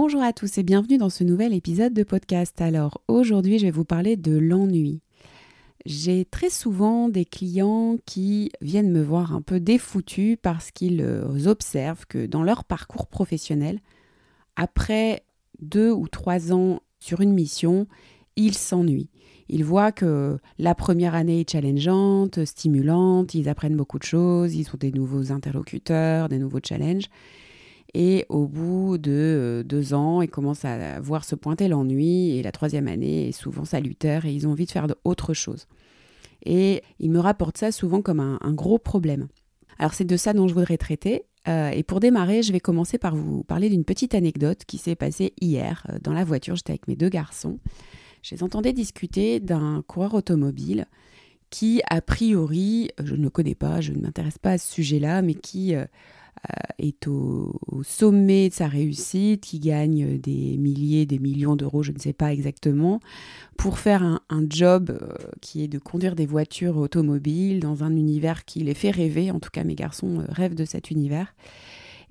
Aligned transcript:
Bonjour 0.00 0.22
à 0.22 0.32
tous 0.32 0.58
et 0.58 0.62
bienvenue 0.62 0.96
dans 0.96 1.10
ce 1.10 1.24
nouvel 1.24 1.52
épisode 1.52 1.92
de 1.92 2.04
podcast. 2.04 2.60
Alors 2.60 3.02
aujourd'hui 3.08 3.58
je 3.58 3.64
vais 3.64 3.72
vous 3.72 3.84
parler 3.84 4.14
de 4.14 4.38
l'ennui. 4.38 5.00
J'ai 5.86 6.24
très 6.24 6.50
souvent 6.50 7.08
des 7.08 7.24
clients 7.24 7.96
qui 8.06 8.52
viennent 8.60 8.92
me 8.92 9.02
voir 9.02 9.34
un 9.34 9.42
peu 9.42 9.58
défoutus 9.58 10.38
parce 10.40 10.70
qu'ils 10.70 11.04
observent 11.46 12.06
que 12.06 12.26
dans 12.26 12.44
leur 12.44 12.62
parcours 12.62 13.08
professionnel, 13.08 13.80
après 14.54 15.24
deux 15.60 15.90
ou 15.90 16.06
trois 16.06 16.52
ans 16.52 16.80
sur 17.00 17.20
une 17.20 17.32
mission, 17.32 17.88
ils 18.36 18.54
s'ennuient. 18.54 19.10
Ils 19.48 19.64
voient 19.64 19.90
que 19.90 20.38
la 20.60 20.76
première 20.76 21.16
année 21.16 21.40
est 21.40 21.50
challengeante, 21.50 22.44
stimulante, 22.44 23.34
ils 23.34 23.48
apprennent 23.48 23.76
beaucoup 23.76 23.98
de 23.98 24.04
choses, 24.04 24.54
ils 24.54 24.68
ont 24.68 24.78
des 24.78 24.92
nouveaux 24.92 25.32
interlocuteurs, 25.32 26.28
des 26.28 26.38
nouveaux 26.38 26.60
challenges. 26.62 27.08
Et 27.94 28.26
au 28.28 28.46
bout 28.46 28.98
de 28.98 29.12
euh, 29.12 29.62
deux 29.62 29.94
ans, 29.94 30.20
ils 30.20 30.28
commencent 30.28 30.64
à 30.64 31.00
voir 31.00 31.24
se 31.24 31.34
pointer 31.34 31.68
l'ennui. 31.68 32.36
Et 32.36 32.42
la 32.42 32.52
troisième 32.52 32.88
année 32.88 33.28
est 33.28 33.32
souvent 33.32 33.64
salutaire 33.64 34.26
et 34.26 34.32
ils 34.32 34.46
ont 34.46 34.52
envie 34.52 34.66
de 34.66 34.70
faire 34.70 34.86
autre 35.04 35.34
chose. 35.34 35.66
Et 36.44 36.82
ils 37.00 37.10
me 37.10 37.18
rapportent 37.18 37.58
ça 37.58 37.72
souvent 37.72 38.02
comme 38.02 38.20
un, 38.20 38.52
gros 38.52 38.78
problème. 38.78 39.28
Alors 39.78 39.94
c'est 39.94 40.04
de 40.04 40.16
ça 40.16 40.32
dont 40.32 40.48
je 40.48 40.54
voudrais 40.54 40.76
traiter. 40.76 41.24
Euh, 41.48 41.70
et 41.70 41.82
pour 41.82 42.00
démarrer, 42.00 42.42
je 42.42 42.52
vais 42.52 42.60
commencer 42.60 42.98
par 42.98 43.16
vous 43.16 43.42
parler 43.44 43.70
d'une 43.70 43.84
petite 43.84 44.14
anecdote 44.14 44.64
qui 44.66 44.76
s'est 44.76 44.96
passée 44.96 45.32
hier 45.40 45.86
euh, 45.88 45.98
dans 46.02 46.12
la 46.12 46.24
voiture. 46.24 46.56
J'étais 46.56 46.72
avec 46.72 46.88
mes 46.88 46.96
deux 46.96 47.08
garçons. 47.08 47.58
Je 48.22 48.34
les 48.34 48.42
entendais 48.42 48.72
discuter 48.72 49.40
d'un 49.40 49.82
coureur 49.86 50.14
automobile 50.14 50.86
qui, 51.50 51.80
a 51.88 52.02
priori, 52.02 52.90
je 53.02 53.14
ne 53.14 53.22
le 53.22 53.30
connais 53.30 53.54
pas, 53.54 53.80
je 53.80 53.92
ne 53.92 54.00
m'intéresse 54.00 54.38
pas 54.38 54.52
à 54.52 54.58
ce 54.58 54.70
sujet-là, 54.70 55.22
mais 55.22 55.34
qui 55.34 55.74
est 56.78 57.06
au, 57.06 57.60
sommet 57.82 58.48
de 58.48 58.54
sa 58.54 58.68
réussite, 58.68 59.42
qui 59.42 59.58
gagne 59.58 60.18
des 60.18 60.56
milliers, 60.58 61.06
des 61.06 61.18
millions 61.18 61.56
d'euros, 61.56 61.82
je 61.82 61.92
ne 61.92 61.98
sais 61.98 62.12
pas 62.12 62.32
exactement, 62.32 63.00
pour 63.56 63.78
faire 63.78 64.02
un, 64.02 64.20
job 64.48 64.90
euh, 64.90 65.14
qui 65.40 65.62
est 65.62 65.68
de 65.68 65.78
conduire 65.78 66.14
des 66.14 66.26
voitures 66.26 66.76
automobiles 66.78 67.60
dans 67.60 67.84
un 67.84 67.94
univers 67.96 68.44
qui 68.44 68.60
les 68.60 68.74
fait 68.74 68.90
rêver. 68.90 69.30
En 69.30 69.40
tout 69.40 69.50
cas, 69.50 69.64
mes 69.64 69.74
garçons 69.74 70.20
euh, 70.20 70.24
rêvent 70.28 70.54
de 70.54 70.64
cet 70.64 70.90
univers. 70.90 71.34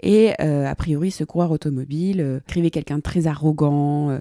Et 0.01 0.33
euh, 0.41 0.65
a 0.65 0.75
priori, 0.75 1.11
ce 1.11 1.23
coureur 1.23 1.51
automobile 1.51 2.21
euh, 2.21 2.39
écrivait 2.39 2.69
quelqu'un 2.69 2.97
de 2.97 3.01
très 3.01 3.27
arrogant 3.27 4.11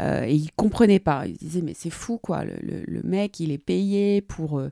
euh, 0.00 0.24
et 0.24 0.34
il 0.34 0.50
comprenait 0.52 0.98
pas. 0.98 1.26
Il 1.26 1.36
disait 1.36 1.62
mais 1.62 1.74
c'est 1.74 1.90
fou 1.90 2.18
quoi. 2.18 2.44
Le, 2.44 3.02
mec, 3.02 3.40
il 3.40 3.50
est 3.50 3.58
payé 3.58 4.20
pour 4.20 4.62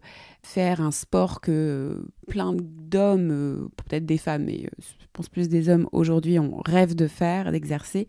faire 0.43 0.81
un 0.81 0.91
sport 0.91 1.41
que 1.41 2.05
plein 2.29 2.55
d'hommes, 2.55 3.69
peut-être 3.77 4.07
des 4.07 4.19
femmes, 4.19 4.45
mais 4.45 4.69
je 4.79 5.07
pense 5.13 5.29
plus 5.29 5.49
des 5.49 5.69
hommes 5.69 5.89
aujourd'hui, 5.93 6.39
on 6.39 6.61
rêve 6.65 6.95
de 6.95 7.07
faire, 7.07 7.53
d'exercer. 7.53 8.09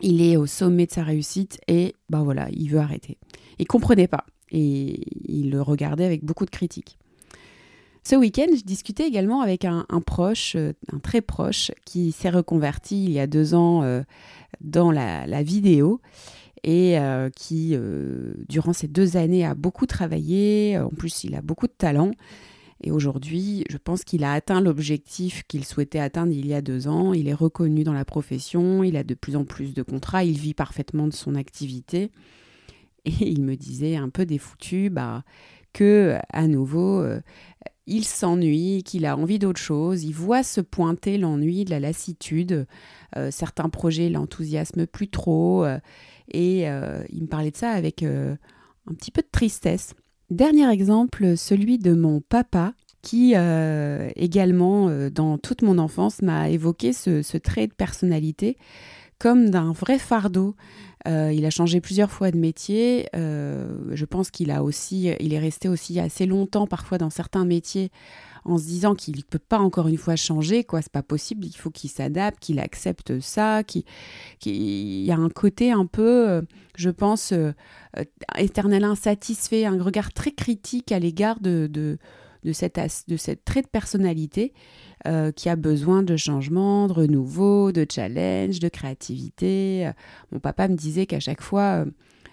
Il 0.00 0.20
est 0.22 0.36
au 0.36 0.46
sommet 0.46 0.86
de 0.86 0.92
sa 0.92 1.04
réussite 1.04 1.60
et 1.68 1.94
ben 2.10 2.22
voilà, 2.22 2.48
il 2.50 2.68
veut 2.68 2.80
arrêter. 2.80 3.18
Il 3.58 3.66
comprenait 3.66 4.08
pas 4.08 4.24
et 4.50 5.00
il 5.32 5.50
le 5.50 5.62
regardait 5.62 6.04
avec 6.04 6.24
beaucoup 6.24 6.44
de 6.44 6.50
critiques. 6.50 6.98
Ce 8.04 8.16
week-end, 8.16 8.48
je 8.56 8.64
discutais 8.64 9.06
également 9.06 9.42
avec 9.42 9.64
un, 9.64 9.84
proche, 10.04 10.56
euh, 10.56 10.72
un 10.92 10.98
très 10.98 11.20
proche, 11.20 11.70
qui 11.84 12.10
s'est 12.10 12.30
reconverti 12.30 13.04
il 13.04 13.12
y 13.12 13.20
a 13.20 13.28
deux 13.28 13.54
ans 13.54 13.84
euh, 13.84 14.02
dans 14.60 14.90
la, 14.90 15.42
vidéo 15.44 16.00
et 16.64 16.98
euh, 16.98 17.30
qui, 17.30 17.76
durant 18.48 18.72
ces 18.72 18.88
deux 18.88 19.16
années, 19.16 19.44
a 19.44 19.54
beaucoup 19.54 19.86
travaillé. 19.86 20.78
En 20.78 20.90
plus, 20.90 21.24
il 21.24 21.34
a 21.34 21.42
beaucoup 21.42 21.66
de 21.66 21.72
talent. 21.72 22.10
Et 22.84 22.90
aujourd'hui, 22.90 23.64
je 23.70 23.76
pense 23.76 24.02
qu'il 24.02 24.24
a 24.24 24.32
atteint 24.32 24.60
l'objectif 24.60 25.44
qu'il 25.46 25.64
souhaitait 25.64 26.00
atteindre 26.00 26.32
il 26.32 26.46
y 26.48 26.54
a 26.54 26.60
deux 26.60 26.88
ans. 26.88 27.12
Il 27.12 27.28
est 27.28 27.34
reconnu 27.34 27.84
dans 27.84 27.92
la 27.92 28.04
profession, 28.04 28.82
il 28.82 28.96
a 28.96 29.04
de 29.04 29.14
plus 29.14 29.36
en 29.36 29.44
plus 29.44 29.74
de 29.74 29.82
contrats, 29.82 30.24
il 30.24 30.38
vit 30.38 30.54
parfaitement 30.54 31.06
de 31.06 31.12
son 31.12 31.36
activité. 31.36 32.10
Et 33.04 33.28
il 33.28 33.42
me 33.42 33.54
disait 33.56 33.96
un 33.96 34.08
peu 34.08 34.26
défoutu, 34.26 34.90
bah, 34.90 35.24
que 35.72 36.16
à 36.32 36.46
nouveau, 36.46 37.04
il 37.86 38.04
s'ennuie, 38.04 38.82
qu'il 38.84 39.06
a 39.06 39.16
envie 39.16 39.38
d'autre 39.38 39.60
chose, 39.60 40.04
il 40.04 40.12
voit 40.14 40.42
se 40.42 40.60
pointer 40.60 41.18
l'ennui, 41.18 41.64
la 41.64 41.80
lassitude, 41.80 42.66
euh, 43.16 43.30
certains 43.30 43.68
projets 43.68 44.08
l'enthousiasment 44.08 44.86
plus 44.86 45.08
trop, 45.08 45.64
euh, 45.64 45.78
et 46.30 46.68
euh, 46.68 47.02
il 47.10 47.22
me 47.22 47.26
parlait 47.26 47.50
de 47.50 47.56
ça 47.56 47.70
avec 47.70 48.02
un 48.02 48.94
petit 48.94 49.10
peu 49.10 49.22
de 49.22 49.28
tristesse. 49.30 49.94
Dernier 50.30 50.70
exemple, 50.70 51.36
celui 51.36 51.78
de 51.78 51.92
mon 51.92 52.20
papa, 52.20 52.74
qui 53.02 53.34
également, 54.14 54.88
dans 55.10 55.36
toute 55.36 55.62
mon 55.62 55.76
enfance, 55.78 56.22
m'a 56.22 56.48
évoqué 56.50 56.92
ce, 56.92 57.36
trait 57.36 57.66
de 57.66 57.74
personnalité 57.74 58.56
comme 59.22 59.50
d'un 59.50 59.70
vrai 59.70 60.00
fardeau. 60.00 60.56
il 61.06 61.46
a 61.46 61.50
changé 61.50 61.80
plusieurs 61.80 62.10
fois 62.10 62.32
de 62.32 62.36
métier. 62.36 63.08
je 63.14 64.04
pense 64.04 64.32
qu'il 64.32 64.50
a 64.50 64.64
aussi, 64.64 65.14
il 65.20 65.32
est 65.32 65.38
resté 65.38 65.68
aussi 65.68 66.00
assez 66.00 66.26
longtemps 66.26 66.66
parfois 66.66 66.98
dans 66.98 67.08
certains 67.08 67.44
métiers 67.44 67.92
en 68.44 68.58
se 68.58 68.64
disant 68.64 68.96
qu'il 68.96 69.14
ne 69.14 69.22
peut 69.22 69.38
pas 69.38 69.60
encore 69.60 69.86
une 69.86 69.96
fois 69.96 70.16
changer, 70.16 70.64
quoi, 70.64 70.82
c'est 70.82 70.90
pas 70.90 71.04
possible, 71.04 71.46
il 71.46 71.56
faut 71.56 71.70
qu'il 71.70 71.88
s'adapte, 71.88 72.40
qu'il 72.40 72.58
accepte 72.58 73.20
ça, 73.20 73.62
qu'il 73.62 73.84
y 74.44 75.12
a 75.12 75.16
un 75.16 75.28
côté 75.28 75.70
un 75.70 75.86
peu, 75.86 76.42
je 76.74 76.90
pense, 76.90 77.32
éternel 78.36 78.82
insatisfait, 78.82 79.66
un 79.66 79.80
regard 79.80 80.12
très 80.12 80.32
critique 80.32 80.90
à 80.90 80.98
l'égard 80.98 81.38
de, 81.38 81.68
de, 81.70 81.96
de, 82.44 82.52
cette, 82.52 82.80
de 83.08 83.16
cette 83.16 83.44
trait 83.44 83.62
de 83.62 83.66
personnalité 83.66 84.52
euh, 85.06 85.32
qui 85.32 85.48
a 85.48 85.56
besoin 85.56 86.02
de 86.02 86.16
changement, 86.16 86.86
de 86.86 86.92
renouveau, 86.92 87.72
de 87.72 87.86
challenge, 87.90 88.58
de 88.60 88.68
créativité. 88.68 89.90
Mon 90.30 90.40
papa 90.40 90.68
me 90.68 90.76
disait 90.76 91.06
qu'à 91.06 91.20
chaque 91.20 91.42
fois, 91.42 91.84
euh, 91.84 91.90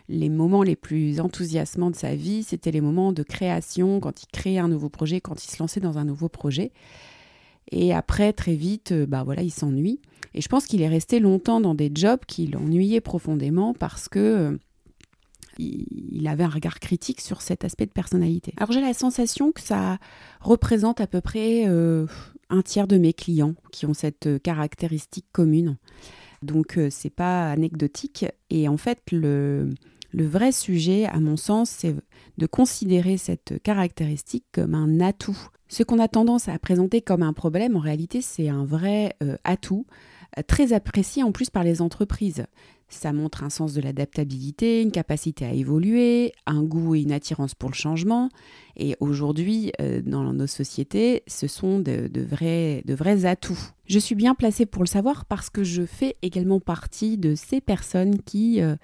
les 0.07 0.29
moments 0.29 0.63
les 0.63 0.75
plus 0.75 1.19
enthousiasmants 1.19 1.91
de 1.91 1.95
sa 1.95 2.15
vie, 2.15 2.43
c'était 2.43 2.71
les 2.71 2.81
moments 2.81 3.13
de 3.13 3.23
création, 3.23 3.99
quand 3.99 4.23
il 4.23 4.27
créait 4.27 4.57
un 4.57 4.67
nouveau 4.67 4.89
projet, 4.89 5.21
quand 5.21 5.43
il 5.43 5.49
se 5.49 5.61
lançait 5.61 5.79
dans 5.79 5.97
un 5.97 6.05
nouveau 6.05 6.29
projet. 6.29 6.71
Et 7.71 7.93
après, 7.93 8.33
très 8.33 8.55
vite, 8.55 8.91
euh, 8.91 9.05
bah 9.05 9.23
voilà, 9.23 9.43
il 9.43 9.51
s'ennuie. 9.51 10.01
Et 10.33 10.41
je 10.41 10.49
pense 10.49 10.65
qu'il 10.65 10.81
est 10.81 10.87
resté 10.87 11.19
longtemps 11.19 11.61
dans 11.61 11.75
des 11.75 11.91
jobs 11.93 12.21
qui 12.27 12.47
l'ennuyaient 12.47 13.01
profondément 13.01 13.73
parce 13.73 14.09
que 14.09 14.59
il 15.57 16.27
avait 16.27 16.43
un 16.43 16.49
regard 16.49 16.79
critique 16.79 17.21
sur 17.21 17.41
cet 17.41 17.65
aspect 17.65 17.85
de 17.85 17.91
personnalité. 17.91 18.53
Alors 18.57 18.71
j'ai 18.71 18.81
la 18.81 18.93
sensation 18.93 19.51
que 19.51 19.61
ça 19.61 19.97
représente 20.41 21.01
à 21.01 21.07
peu 21.07 21.21
près 21.21 21.65
un 22.49 22.61
tiers 22.61 22.87
de 22.87 22.97
mes 22.97 23.13
clients 23.13 23.55
qui 23.71 23.85
ont 23.85 23.93
cette 23.93 24.27
euh, 24.27 24.39
caractéristique 24.39 25.27
commune. 25.31 25.77
Donc 26.41 26.77
euh, 26.77 26.89
c'est 26.89 27.09
pas 27.09 27.51
anecdotique 27.51 28.25
et 28.49 28.67
en 28.67 28.77
fait 28.77 28.99
le, 29.11 29.69
le 30.11 30.25
vrai 30.25 30.51
sujet 30.51 31.05
à 31.05 31.19
mon 31.19 31.37
sens 31.37 31.69
c'est 31.69 31.95
de 32.37 32.45
considérer 32.47 33.17
cette 33.17 33.61
caractéristique 33.61 34.45
comme 34.51 34.73
un 34.73 34.99
atout. 34.99 35.37
Ce 35.67 35.83
qu'on 35.83 35.99
a 35.99 36.07
tendance 36.07 36.47
à 36.47 36.57
présenter 36.57 37.01
comme 37.01 37.21
un 37.21 37.33
problème 37.33 37.75
en 37.75 37.81
réalité 37.81 38.21
c'est 38.21 38.49
un 38.49 38.65
vrai 38.65 39.15
euh, 39.21 39.37
atout 39.43 39.85
très 40.47 40.73
apprécié 40.73 41.23
en 41.23 41.31
plus 41.31 41.49
par 41.49 41.63
les 41.63 41.81
entreprises. 41.81 42.45
Ça 42.89 43.13
montre 43.13 43.43
un 43.43 43.51
sens 43.51 43.73
de 43.73 43.81
l'adaptabilité, 43.81 44.81
une 44.81 44.91
capacité 44.91 45.45
à 45.45 45.53
évoluer, 45.53 46.33
un 46.47 46.63
goût 46.63 46.95
et 46.95 47.01
une 47.01 47.11
attirance 47.11 47.53
pour 47.53 47.69
le 47.69 47.75
changement. 47.75 48.29
Et 48.75 48.95
aujourd'hui, 48.99 49.71
euh, 49.79 50.01
dans 50.03 50.33
nos 50.33 50.47
sociétés, 50.47 51.21
ce 51.27 51.47
sont 51.47 51.79
de, 51.79 52.09
vrais, 52.19 53.25
atouts. 53.25 53.59
Je 53.85 53.99
suis 53.99 54.15
bien 54.15 54.33
placée 54.33 54.65
pour 54.65 54.81
le 54.81 54.87
savoir 54.87 55.25
parce 55.25 55.49
que 55.49 55.63
je 55.63 55.83
fais 55.83 56.15
également 56.21 56.59
partie 56.59 57.17
de 57.17 57.35
ces 57.35 57.61
personnes 57.61 58.21
qui 58.21 58.61
euh, 58.61 58.75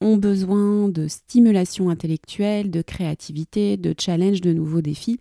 ont 0.00 0.16
besoin 0.16 0.88
de 0.88 1.06
stimulation 1.08 1.90
intellectuelle, 1.90 2.70
de 2.70 2.80
créativité, 2.80 3.76
de 3.76 3.94
challenge, 3.98 4.40
de 4.40 4.52
nouveaux 4.52 4.82
défis. 4.82 5.18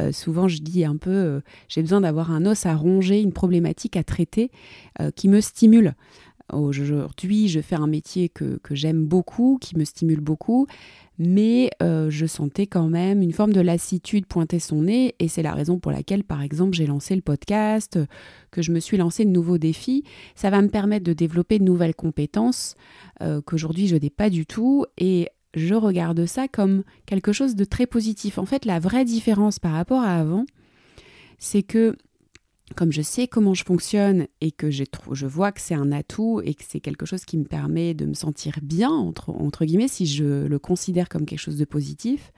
Euh, 0.00 0.12
souvent, 0.12 0.48
je 0.48 0.58
dis 0.58 0.84
un 0.84 0.96
peu, 0.96 1.40
j'ai 1.68 1.80
besoin 1.80 2.02
d'avoir 2.02 2.32
un 2.32 2.44
os 2.44 2.66
à 2.66 2.74
ronger, 2.74 3.20
une 3.20 3.32
problématique 3.32 3.96
à 3.96 4.04
traiter 4.04 4.50
qui 5.14 5.28
me 5.28 5.40
stimule. 5.40 5.94
Aujourd'hui, 6.52 7.48
je 7.48 7.60
fais 7.60 7.74
un 7.74 7.86
métier 7.86 8.28
que, 8.28 8.58
j'aime 8.70 9.04
beaucoup, 9.04 9.58
qui 9.60 9.76
me 9.76 9.84
stimule 9.84 10.20
beaucoup, 10.20 10.66
mais 11.18 11.70
euh, 11.82 12.08
je 12.10 12.26
sentais 12.26 12.66
quand 12.66 12.88
même 12.88 13.20
une 13.22 13.32
forme 13.32 13.52
de 13.52 13.60
lassitude 13.60 14.26
pointer 14.26 14.58
son 14.58 14.82
nez, 14.82 15.14
et 15.18 15.28
c'est 15.28 15.42
la 15.42 15.52
raison 15.52 15.78
pour 15.78 15.92
laquelle, 15.92 16.24
par 16.24 16.42
exemple, 16.42 16.74
j'ai 16.74 16.86
lancé 16.86 17.14
le 17.14 17.22
podcast, 17.22 17.98
que 18.50 18.62
je 18.62 18.72
me 18.72 18.80
suis 18.80 18.96
lancé 18.96 19.24
de 19.24 19.30
nouveaux 19.30 19.58
défis. 19.58 20.04
Ça 20.34 20.48
va 20.48 20.62
me 20.62 20.68
permettre 20.68 21.04
de 21.04 21.12
développer 21.12 21.58
de 21.58 21.64
nouvelles 21.64 21.94
compétences 21.94 22.76
euh, 23.20 23.40
qu'aujourd'hui 23.42 23.88
je 23.88 23.96
n'ai 23.96 24.10
pas 24.10 24.30
du 24.30 24.46
tout, 24.46 24.86
et 24.96 25.28
je 25.54 25.74
regarde 25.74 26.24
ça 26.26 26.48
comme 26.48 26.82
quelque 27.04 27.32
chose 27.32 27.56
de 27.56 27.64
très 27.64 27.86
positif. 27.86 28.38
En 28.38 28.46
fait, 28.46 28.64
la 28.64 28.78
vraie 28.78 29.04
différence 29.04 29.58
par 29.58 29.72
rapport 29.72 30.02
à 30.02 30.14
avant, 30.14 30.46
c'est 31.38 31.62
que 31.62 31.96
comme 32.76 32.92
je 32.92 33.02
sais 33.02 33.26
comment 33.26 33.54
je 33.54 33.64
fonctionne 33.64 34.26
et 34.40 34.50
que 34.50 34.70
je 34.70 35.26
vois 35.26 35.52
que 35.52 35.60
c'est 35.60 35.74
un 35.74 35.92
atout 35.92 36.40
et 36.44 36.54
que 36.54 36.62
c'est 36.66 36.80
quelque 36.80 37.06
chose 37.06 37.24
qui 37.24 37.38
me 37.38 37.44
permet 37.44 37.94
de 37.94 38.06
me 38.06 38.14
sentir 38.14 38.58
bien, 38.62 38.90
entre, 38.90 39.64
guillemets, 39.64 39.88
si 39.88 40.06
je 40.06 40.46
le 40.46 40.58
considère 40.58 41.08
comme 41.08 41.26
quelque 41.26 41.40
chose 41.40 41.56
de 41.56 41.64
positif, 41.64 42.32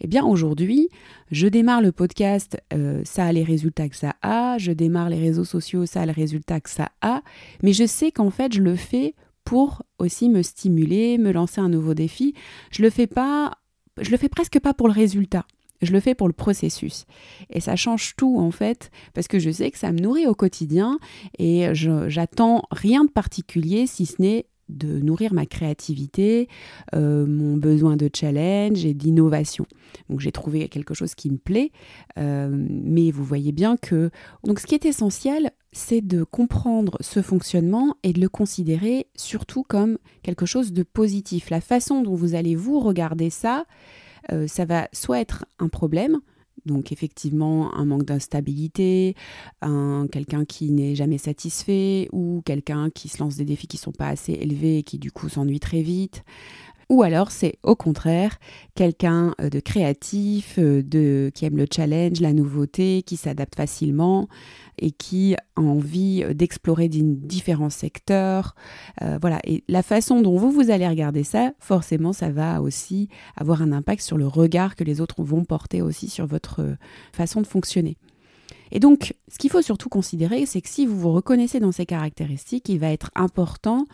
Eh 0.00 0.06
bien 0.06 0.24
aujourd'hui, 0.24 0.88
je 1.30 1.48
démarre 1.48 1.82
le 1.82 1.92
podcast, 1.92 2.60
euh, 2.72 3.02
ça 3.04 3.26
a 3.26 3.32
les 3.32 3.44
résultats 3.44 3.88
que 3.88 3.96
ça 3.96 4.14
a, 4.22 4.56
je 4.58 4.72
démarre 4.72 5.10
les 5.10 5.20
réseaux 5.20 5.44
sociaux, 5.44 5.86
ça 5.86 6.02
a 6.02 6.06
les 6.06 6.12
résultats 6.12 6.60
que 6.60 6.70
ça 6.70 6.90
a, 7.00 7.22
mais 7.62 7.72
je 7.72 7.86
sais 7.86 8.12
qu'en 8.12 8.30
fait 8.30 8.52
je 8.52 8.62
le 8.62 8.76
fais 8.76 9.14
pour 9.44 9.82
aussi 9.98 10.28
me 10.28 10.42
stimuler, 10.42 11.16
me 11.16 11.32
lancer 11.32 11.60
un 11.60 11.70
nouveau 11.70 11.94
défi. 11.94 12.34
Je 12.70 12.82
le 12.82 12.90
fais 12.90 13.06
pas, 13.06 13.58
je 13.98 14.10
le 14.10 14.18
fais 14.18 14.28
presque 14.28 14.60
pas 14.60 14.74
pour 14.74 14.88
le 14.88 14.92
résultat. 14.92 15.46
Je 15.80 15.92
le 15.92 16.00
fais 16.00 16.14
pour 16.14 16.26
le 16.26 16.32
processus. 16.32 17.06
Et 17.50 17.60
ça 17.60 17.76
change 17.76 18.14
tout 18.16 18.38
en 18.38 18.50
fait, 18.50 18.90
parce 19.14 19.28
que 19.28 19.38
je 19.38 19.50
sais 19.50 19.70
que 19.70 19.78
ça 19.78 19.92
me 19.92 20.00
nourrit 20.00 20.26
au 20.26 20.34
quotidien 20.34 20.98
et 21.38 21.68
j'attends 21.72 22.62
rien 22.70 23.04
de 23.04 23.10
particulier 23.10 23.86
si 23.86 24.06
ce 24.06 24.20
n'est 24.20 24.46
de 24.68 25.00
nourrir 25.00 25.32
ma 25.32 25.46
créativité, 25.46 26.48
euh, 26.94 27.26
mon 27.26 27.56
besoin 27.56 27.96
de 27.96 28.10
challenge 28.14 28.84
et 28.84 28.94
d'innovation. 28.94 29.66
Donc 30.08 30.20
j'ai 30.20 30.32
trouvé 30.32 30.68
quelque 30.68 30.94
chose 30.94 31.14
qui 31.14 31.30
me 31.30 31.38
plaît, 31.38 31.72
euh, 32.18 32.48
mais 32.50 33.10
vous 33.10 33.24
voyez 33.24 33.52
bien 33.52 33.76
que... 33.76 34.10
Donc 34.44 34.60
ce 34.60 34.66
qui 34.66 34.74
est 34.74 34.84
essentiel, 34.84 35.50
c'est 35.72 36.00
de 36.00 36.22
comprendre 36.22 36.96
ce 37.00 37.22
fonctionnement 37.22 37.96
et 38.02 38.12
de 38.12 38.20
le 38.20 38.28
considérer 38.28 39.06
surtout 39.16 39.62
comme 39.62 39.98
quelque 40.22 40.46
chose 40.46 40.72
de 40.72 40.82
positif. 40.82 41.50
La 41.50 41.60
façon 41.60 42.02
dont 42.02 42.14
vous 42.14 42.34
allez 42.34 42.56
vous 42.56 42.80
regarder 42.80 43.30
ça, 43.30 43.64
euh, 44.32 44.46
ça 44.46 44.64
va 44.64 44.88
soit 44.92 45.20
être 45.20 45.44
un 45.58 45.68
problème, 45.68 46.20
donc 46.66 46.92
effectivement, 46.92 47.74
un 47.74 47.84
manque 47.84 48.04
d'instabilité, 48.04 49.14
un, 49.62 50.06
quelqu'un 50.10 50.44
qui 50.44 50.70
n'est 50.70 50.94
jamais 50.94 51.18
satisfait 51.18 52.08
ou 52.12 52.42
quelqu'un 52.44 52.90
qui 52.90 53.08
se 53.08 53.18
lance 53.22 53.36
des 53.36 53.44
défis 53.44 53.66
qui 53.66 53.76
ne 53.76 53.82
sont 53.82 53.92
pas 53.92 54.08
assez 54.08 54.32
élevés 54.32 54.78
et 54.78 54.82
qui 54.82 54.98
du 54.98 55.10
coup 55.10 55.28
s'ennuie 55.28 55.60
très 55.60 55.82
vite. 55.82 56.24
Ou 56.88 57.02
alors 57.02 57.30
c'est 57.30 57.58
au 57.62 57.76
contraire 57.76 58.38
quelqu'un 58.74 59.34
euh, 59.40 59.50
de 59.50 59.60
créatif, 59.60 60.54
euh, 60.58 60.82
de, 60.82 61.30
qui 61.34 61.44
aime 61.44 61.56
le 61.56 61.66
challenge, 61.70 62.20
la 62.20 62.32
nouveauté, 62.32 63.02
qui 63.02 63.16
s'adapte 63.16 63.56
facilement 63.56 64.28
et 64.78 64.90
qui 64.90 65.34
a 65.34 65.60
envie 65.60 66.22
euh, 66.24 66.32
d'explorer 66.32 66.88
différents 66.88 67.70
secteurs. 67.70 68.54
voilà, 69.20 69.40
et 69.44 69.64
la 69.68 69.82
façon 69.82 70.22
dont 70.22 70.36
vous, 70.38 70.50
vous 70.50 70.70
allez 70.70 70.88
regarder 70.88 71.24
ça, 71.24 71.52
forcément, 71.58 72.12
ça 72.12 72.30
va 72.30 72.62
aussi 72.62 73.08
avoir 73.36 73.60
un 73.60 73.72
impact 73.72 74.02
sur 74.02 74.16
le 74.16 74.26
regard 74.26 74.76
que 74.76 74.84
les 74.84 75.00
autres 75.00 75.22
vont 75.22 75.44
porter 75.44 75.82
aussi 75.82 76.08
sur 76.08 76.26
votre 76.26 76.76
façon 77.12 77.40
de 77.42 77.46
fonctionner. 77.46 77.96
Et 78.70 78.80
donc, 78.80 79.14
ce 79.28 79.38
qu'il 79.38 79.50
faut 79.50 79.62
surtout 79.62 79.88
considérer, 79.88 80.46
c'est 80.46 80.60
que 80.60 80.68
si 80.68 80.86
vous 80.86 80.98
vous 80.98 81.12
reconnaissez 81.12 81.60
dans 81.60 81.72
ces 81.72 81.86
caractéristiques, 81.86 82.68
il 82.68 82.78
va 82.78 82.90
être 82.90 83.10
important 83.14 83.86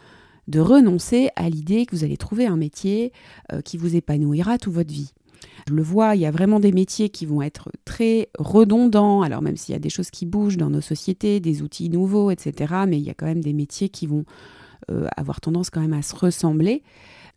de 0.49 0.61
renoncer 0.61 1.29
à 1.37 1.49
l'idée 1.49 1.87
que 1.87 1.97
vous 1.97 2.05
allez 2.05 2.17
trouver 2.17 2.47
un 2.47 2.57
métier 2.57 3.13
euh, 3.53 3.61
qui 3.61 3.77
vous 3.77 3.97
épanouira 3.97 4.59
toute 4.59 4.75
votre 4.75 4.93
vie. 4.93 5.13
Je 5.69 5.75
le 5.75 5.83
vois, 5.83 6.15
il 6.15 6.21
y 6.21 6.27
a 6.27 6.31
vraiment 6.31 6.61
des 6.61 6.73
métiers 6.73 7.09
qui 7.09 7.27
vont 7.27 7.43
être 7.43 7.71
très 7.85 8.29
redondants, 8.39 9.23
alors 9.23 9.43
même 9.43 9.57
s'il 9.57 9.73
y 9.73 9.77
a 9.77 9.81
des 9.81 9.91
choses 9.91 10.11
qui 10.11 10.27
bougent 10.27 10.57
dans 10.57 10.71
nos 10.71 10.81
sociétés, 10.81 11.41
des 11.41 11.63
outils 11.63 11.89
nouveaux, 11.89 12.31
etc., 12.31 12.75
mais 12.87 12.99
il 12.99 13.05
y 13.05 13.11
a 13.11 13.15
quand 13.15 13.27
même 13.27 13.43
des 13.43 13.53
métiers 13.53 13.89
qui 13.89 14.07
vont 14.07 14.25
euh, 14.91 15.07
avoir 15.17 15.41
tendance 15.41 15.71
quand 15.71 15.81
même 15.81 15.95
à 15.95 16.03
se 16.03 16.15
ressembler. 16.15 16.83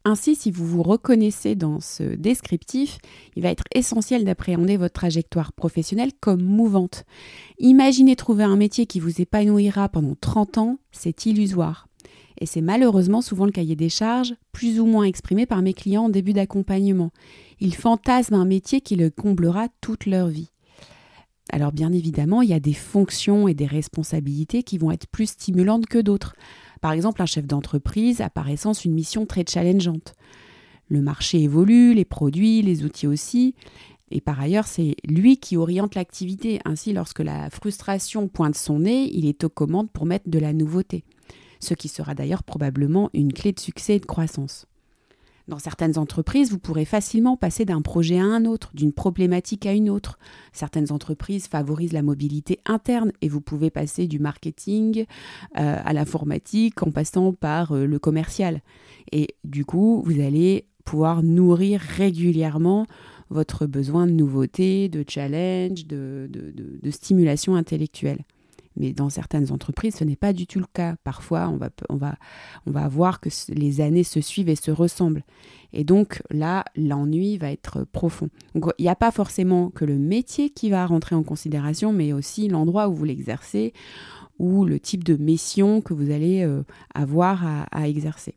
Ainsi, 0.04 0.36
si 0.36 0.52
vous 0.52 0.66
vous 0.66 0.84
reconnaissez 0.84 1.56
dans 1.56 1.80
ce 1.82 2.04
descriptif, 2.04 2.98
il 3.36 3.44
va 3.44 3.50
être 3.50 3.66
essentiel 3.74 4.24
d'appréhender 4.24 4.78
votre 4.78 4.94
trajectoire 4.94 5.52
professionnelle 5.52 6.12
comme 6.20 6.42
mouvante. 6.42 7.04
Imaginez 7.60 8.16
trouver 8.16 8.44
un 8.44 8.56
métier 8.56 8.86
qui 8.86 9.00
vous 9.00 9.22
épanouira 9.22 9.90
pendant 9.90 10.16
30 10.20 10.58
ans, 10.60 10.80
c'est 10.92 11.26
illusoire 11.26 11.87
et 12.40 12.46
c'est 12.46 12.62
malheureusement 12.62 13.22
souvent 13.22 13.46
le 13.46 13.52
cahier 13.52 13.76
des 13.76 13.90
charges, 13.90 14.36
plus 14.52 14.80
ou 14.80 14.86
moins 14.86 15.04
exprimé 15.04 15.46
par 15.46 15.62
mes 15.62 15.74
clients 15.74 16.06
en 16.06 16.10
début 16.10 16.34
d'accompagnement. 16.34 17.12
Ils 17.60 17.76
fantasment 17.76 18.36
un 18.36 18.46
métier 18.46 18.82
qui 18.82 18.96
le 18.96 19.10
comblera 19.10 19.68
toute 19.82 20.06
leur 20.06 20.28
vie. 20.28 20.52
Alors 21.52 21.72
bien 21.72 21.94
évidemment, 21.94 22.42
il 22.42 22.50
y 22.50 22.54
a 22.54 22.60
des 22.60 22.74
fonctions 22.74 23.48
et 23.48 23.54
des 23.54 23.66
responsabilités 23.66 24.64
qui 24.64 24.78
vont 24.78 24.92
être 24.92 25.08
plus 25.08 25.28
stimulantes 25.28 25.88
que 25.88 26.00
d'autres. 26.00 26.36
Par 26.82 26.92
exemple, 26.92 27.22
un 27.22 27.26
chef 27.26 27.48
d'entreprise 27.48 28.22
a 28.22 28.30
par 28.30 28.50
essence 28.50 28.86
une 28.86 28.94
mission 28.94 29.26
très 29.26 29.46
challengeante. 29.48 30.14
Le 30.90 31.02
marché 31.02 31.42
évolue, 31.42 31.94
les 31.94 32.06
produits, 32.06 32.62
les 32.62 32.84
outils 32.84 33.08
aussi. 33.08 33.56
Et 34.12 34.22
par 34.22 34.40
ailleurs, 34.40 34.68
c'est 34.68 34.96
lui 35.06 35.38
qui 35.38 35.58
oriente 35.58 35.96
l'activité. 35.96 36.60
Ainsi, 36.66 36.94
lorsque 36.94 37.20
la 37.20 37.50
frustration 37.50 38.28
pointe 38.28 38.56
son 38.56 38.80
nez, 38.80 39.10
il 39.14 39.26
est 39.26 39.44
aux 39.44 39.50
commandes 39.50 39.92
pour 39.92 40.06
mettre 40.06 40.30
de 40.30 40.40
la 40.40 40.54
nouveauté 40.54 41.04
ce 41.60 41.74
qui 41.74 41.88
sera 41.88 42.16
d'ailleurs 42.16 42.44
probablement 42.44 43.10
une 43.14 43.34
clé 43.34 43.52
de 43.52 43.60
succès 43.60 43.96
et 43.96 44.00
de 44.00 44.06
croissance. 44.06 44.68
Dans 45.48 45.60
certaines 45.60 45.98
entreprises, 45.98 46.52
vous 46.52 46.60
pourrez 46.60 46.84
facilement 46.84 47.38
passer 47.38 47.64
d'un 47.64 47.82
projet 47.82 48.20
à 48.20 48.24
un 48.24 48.44
autre, 48.44 48.72
d'une 48.74 48.92
problématique 48.92 49.66
à 49.66 49.72
une 49.72 49.90
autre. 49.90 50.20
Certaines 50.52 50.92
entreprises 50.92 51.48
favorisent 51.48 51.94
la 51.94 52.02
mobilité 52.02 52.60
interne 52.66 53.14
et 53.22 53.30
vous 53.30 53.40
pouvez 53.40 53.70
passer 53.70 54.08
du 54.08 54.20
marketing 54.20 55.06
euh, 55.58 55.78
à 55.84 55.94
l'informatique 55.94 56.84
en 56.84 56.92
passant 56.92 57.32
par 57.32 57.72
euh, 57.72 57.86
le 57.86 57.98
commercial. 57.98 58.62
Et 59.14 59.36
du 59.46 59.64
coup, 59.64 60.04
vous 60.06 60.20
allez 60.20 60.66
pouvoir 60.84 61.24
nourrir 61.24 61.80
régulièrement 61.80 62.86
votre 63.30 63.66
besoin 63.66 64.06
de 64.06 64.12
nouveauté, 64.12 64.90
de 64.90 65.06
challenge, 65.08 65.86
de 65.86 66.92
stimulation 66.92 67.56
intellectuelle. 67.56 68.24
Mais 68.78 68.94
dans 68.94 69.10
certaines 69.10 69.52
entreprises, 69.52 69.96
ce 69.96 70.04
n'est 70.04 70.16
pas 70.16 70.34
du 70.34 70.48
tout 70.48 70.60
le 70.60 70.66
cas. 70.72 70.96
Parfois, 71.04 71.50
on 71.50 71.58
va, 71.98 72.16
on 72.66 72.88
voir 72.88 73.20
que 73.20 73.30
les 73.50 73.82
années 73.82 74.04
se 74.04 74.22
suivent 74.22 74.50
et 74.50 74.56
se 74.56 74.72
ressemblent. 74.72 75.24
Et 75.74 75.84
donc 75.84 76.22
là, 76.30 76.64
l'ennui 76.76 77.38
va 77.38 77.52
être 77.52 77.84
profond. 77.84 78.30
Il 78.56 78.62
n'y 78.80 78.90
a 78.90 78.96
pas 78.96 79.12
forcément 79.12 79.70
que 79.70 79.86
le 79.86 79.98
métier 79.98 80.50
qui 80.50 80.70
va 80.70 80.86
rentrer 80.86 81.16
en 81.16 81.24
considération, 81.24 81.92
mais 81.92 82.14
aussi 82.14 82.48
l'endroit 82.48 82.88
où 82.88 82.96
vous 82.96 83.06
l'exercez 83.06 83.74
ou 84.40 84.66
le 84.66 84.80
type 84.80 85.04
de 85.04 85.16
mission 85.16 85.82
que 85.82 85.94
vous 85.94 86.12
allez 86.12 86.44
euh, 86.44 86.64
avoir 86.94 87.44
à 87.72 87.88
exercer. 87.88 88.36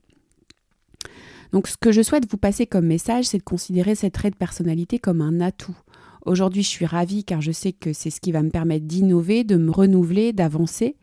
Donc 1.53 1.67
ce 1.67 1.77
que 1.77 1.93
je 1.93 2.03
souhaite 2.03 2.31
vous 2.31 2.37
passer 2.37 2.67
comme 2.67 2.87
message, 2.87 3.27
c'est 3.27 3.39
de 3.39 3.43
considérer 3.43 3.95
cette 3.95 4.15
trait 4.15 4.31
de 4.31 4.37
personnalité 4.37 4.99
comme 4.99 5.21
un 5.21 5.41
atout. 5.41 5.77
Aujourd'hui, 6.27 6.63
je 6.63 6.69
suis 6.69 6.87
ravie 6.87 7.25
car 7.25 7.41
je 7.41 7.53
sais 7.53 7.73
que 7.73 7.93
c'est 7.93 8.11
ce 8.11 8.21
qui 8.21 8.33
va 8.33 8.43
me 8.43 8.51
permettre 8.51 8.87
d'innover, 8.87 9.45
de 9.45 9.57
me 9.57 9.71
renouveler, 9.71 10.33
d'avancer. 10.33 10.97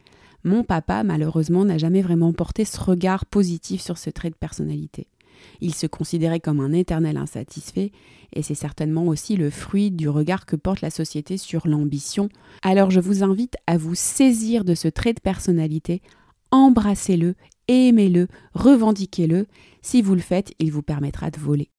Mon 0.43 0.63
papa, 0.63 1.03
malheureusement, 1.03 1.65
n'a 1.65 1.77
jamais 1.77 2.01
vraiment 2.01 2.33
porté 2.33 2.65
ce 2.65 2.79
regard 2.79 3.25
positif 3.25 3.81
sur 3.81 3.97
ce 3.97 4.09
trait 4.09 4.29
de 4.29 4.35
personnalité. 4.35 5.07
Il 5.61 5.73
se 5.73 5.87
considérait 5.87 6.39
comme 6.39 6.59
un 6.59 6.73
éternel 6.73 7.17
insatisfait, 7.17 7.91
et 8.33 8.41
c'est 8.41 8.55
certainement 8.55 9.05
aussi 9.05 9.35
le 9.35 9.49
fruit 9.49 9.91
du 9.91 10.09
regard 10.09 10.45
que 10.45 10.55
porte 10.55 10.81
la 10.81 10.89
société 10.89 11.37
sur 11.37 11.67
l'ambition. 11.67 12.29
Alors 12.63 12.91
je 12.91 12.99
vous 12.99 13.23
invite 13.23 13.55
à 13.67 13.77
vous 13.77 13.95
saisir 13.95 14.63
de 14.63 14.75
ce 14.75 14.87
trait 14.87 15.13
de 15.13 15.19
personnalité, 15.19 16.01
embrassez-le, 16.51 17.35
aimez-le, 17.67 18.27
revendiquez-le. 18.53 19.47
Si 19.81 20.01
vous 20.01 20.15
le 20.15 20.21
faites, 20.21 20.53
il 20.59 20.71
vous 20.71 20.83
permettra 20.83 21.29
de 21.31 21.39
voler. 21.39 21.69